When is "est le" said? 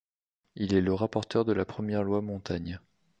0.73-0.95